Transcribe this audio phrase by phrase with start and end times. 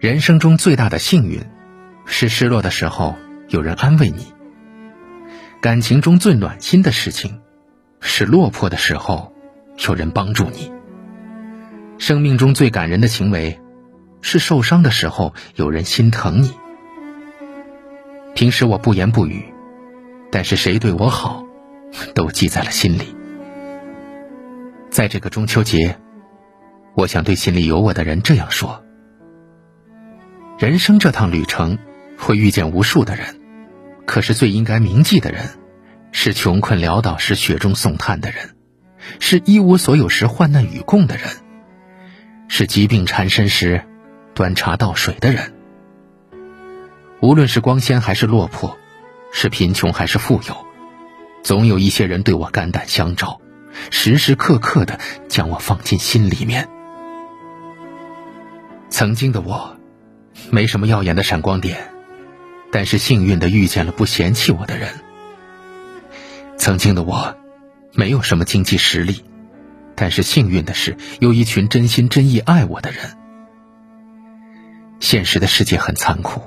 [0.00, 1.42] 人生中最大的幸运，
[2.06, 3.16] 是失落的时候
[3.48, 4.32] 有人安慰你；
[5.60, 7.40] 感情中最暖心的事情，
[7.98, 9.34] 是落魄的时候
[9.88, 10.70] 有人帮助你；
[11.98, 13.58] 生命中最感人的行为，
[14.22, 16.52] 是受伤的时候有人心疼你。
[18.36, 19.52] 平时我不言不语，
[20.30, 21.44] 但是谁对我好，
[22.14, 23.16] 都记在了心里。
[24.90, 25.98] 在这个中秋节，
[26.94, 28.84] 我想对心里有我的人这样说。
[30.58, 31.78] 人生这趟旅程，
[32.18, 33.40] 会遇见无数的人，
[34.06, 35.50] 可是最应该铭记的人，
[36.10, 38.56] 是穷困潦倒时雪中送炭的人，
[39.20, 41.28] 是一无所有时患难与共的人，
[42.48, 43.84] 是疾病缠身时
[44.34, 45.54] 端茶倒水的人。
[47.20, 48.76] 无论是光鲜还是落魄，
[49.32, 50.66] 是贫穷还是富有，
[51.44, 53.40] 总有一些人对我肝胆相照，
[53.92, 56.68] 时时刻刻的将我放进心里面。
[58.90, 59.77] 曾经的我。
[60.50, 61.90] 没什么耀眼的闪光点，
[62.72, 64.88] 但是幸运的遇见了不嫌弃我的人。
[66.56, 67.36] 曾经的我，
[67.92, 69.24] 没有什么经济实力，
[69.94, 73.16] 但是幸运的是有一群真心真意爱我的人。
[75.00, 76.42] 现实的世界很残酷，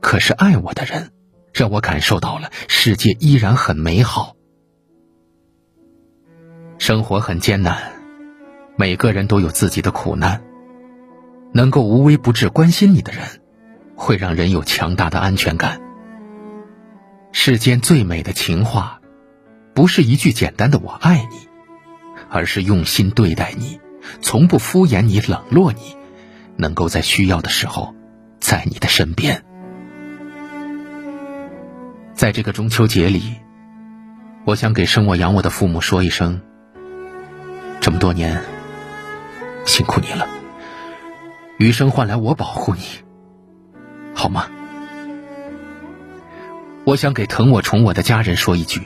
[0.00, 1.10] 可是爱我的人，
[1.52, 4.36] 让我感受到了世界依然很美好。
[6.78, 7.92] 生活很艰难，
[8.76, 10.42] 每个人都有自己的苦难。
[11.52, 13.40] 能够无微不至关心你的人，
[13.96, 15.80] 会让人有强大的安全感。
[17.32, 19.00] 世间最美的情话，
[19.74, 21.48] 不是一句简单的“我爱你”，
[22.30, 23.80] 而是用心对待你，
[24.20, 25.96] 从不敷衍你、冷落你，
[26.56, 27.94] 能够在需要的时候，
[28.40, 29.44] 在你的身边。
[32.14, 33.36] 在这个中秋节里，
[34.44, 36.40] 我想给生我养我的父母说一声：
[37.80, 38.42] 这么多年，
[39.64, 40.39] 辛苦你了。
[41.60, 42.80] 余生换来我保护你，
[44.14, 44.46] 好吗？
[46.86, 48.80] 我想给疼我宠我的家人说一句：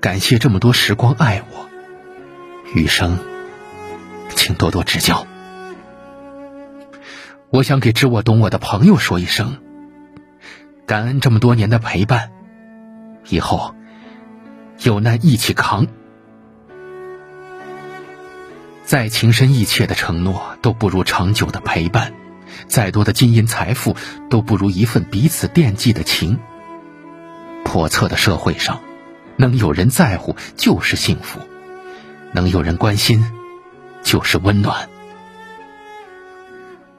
[0.00, 1.68] 感谢这么多时光爱我，
[2.74, 3.16] 余生
[4.30, 5.24] 请多多指教。
[7.50, 9.58] 我想给知我懂我的朋友说一声：
[10.84, 12.32] 感恩这么多年的陪伴，
[13.28, 13.76] 以后
[14.82, 15.86] 有难一起扛。
[18.90, 22.12] 再情深意切的承诺都不如长久的陪伴，
[22.66, 23.94] 再多的金银财富
[24.28, 26.40] 都不如一份彼此惦记的情。
[27.64, 28.80] 叵测的社会上，
[29.36, 31.38] 能有人在乎就是幸福，
[32.32, 33.24] 能有人关心
[34.02, 34.88] 就是温暖。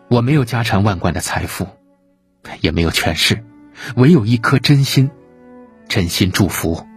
[0.08, 1.68] 我没有家产万贯的财富，
[2.62, 3.44] 也没有权势，
[3.97, 5.12] 唯有一颗真心，
[5.90, 6.88] 真心祝福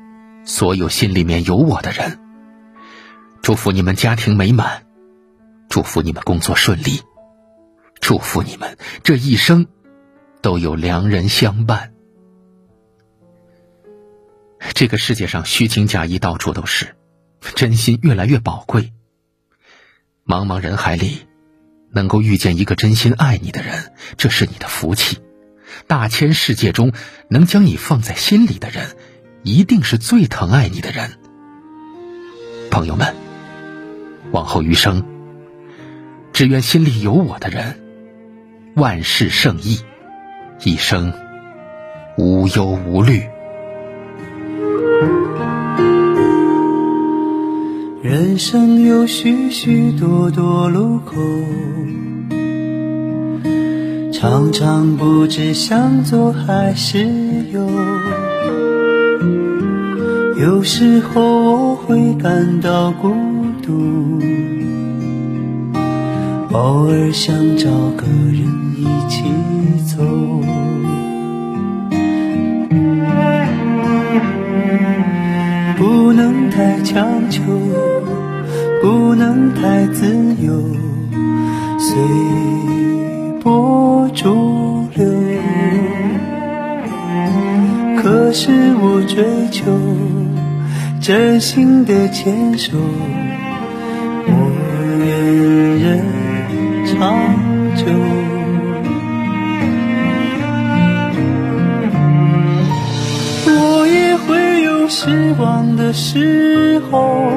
[0.44, 2.20] 所有心里面有我的人。
[3.42, 4.83] 祝福你们家庭美满，
[5.74, 7.02] 祝福你们工作顺利，
[7.98, 9.66] 祝福你们这一生
[10.40, 11.92] 都有良人相伴。
[14.72, 16.94] 这个世界上虚情假意到处都是，
[17.56, 18.92] 真心越来越宝贵。
[20.24, 21.26] 茫茫人海里，
[21.90, 25.18] 能够遇见一个真心爱你的人，这是你的福气。
[25.88, 26.92] 大千世界中，
[27.28, 28.96] 能将你放在心里的人，
[29.42, 31.18] 一定是最疼爱你的人。
[32.70, 33.12] 朋友们。
[34.30, 35.04] 往后余生，
[36.34, 37.76] 只愿心里有我的人，
[38.74, 39.78] 万事胜意，
[40.64, 41.12] 一生
[42.18, 43.22] 无忧无虑。
[48.02, 51.14] 人生有许许多多路口，
[54.12, 57.06] 常常不知向左还是
[57.52, 57.64] 右，
[60.40, 63.14] 有时候我会感到孤。
[63.62, 64.20] 独，
[66.54, 68.46] 偶尔想找个人
[68.78, 69.24] 一起
[69.84, 70.04] 走，
[75.76, 77.42] 不能太强求，
[78.80, 80.06] 不能太自
[80.40, 80.62] 由，
[81.76, 81.96] 随
[83.42, 85.04] 波逐流。
[88.00, 89.76] 可是我追求
[91.00, 92.78] 真心的牵手。
[96.98, 97.14] 长
[97.76, 97.84] 久，
[103.46, 107.32] 我也会有失望的时候，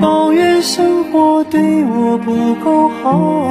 [0.00, 3.48] 抱怨生活对我不够好，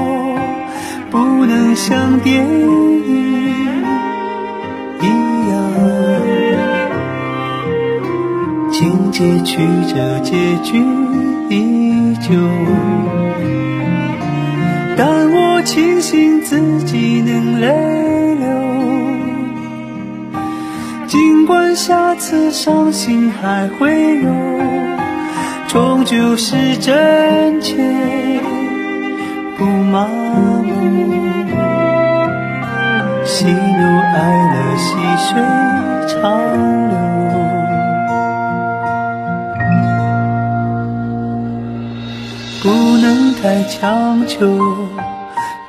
[1.12, 3.84] 不能像电影
[5.02, 5.06] 一
[5.50, 5.60] 样，
[8.72, 9.58] 情节曲
[9.94, 10.82] 折，结局。
[11.50, 12.34] 依旧，
[15.66, 17.68] 庆幸自己能泪
[18.36, 18.48] 流，
[21.08, 24.30] 尽管下次伤心还会有，
[25.68, 27.76] 终究是真切，
[29.58, 30.64] 不麻木。
[33.26, 34.18] 喜怒哀
[34.52, 34.86] 乐，细
[35.18, 35.42] 水
[36.08, 36.40] 长
[36.90, 36.94] 流。
[42.62, 44.60] 不能太强求，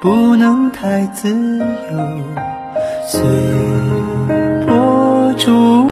[0.04, 1.64] 不能太自由，
[3.06, 3.22] 随
[4.66, 5.74] 波逐。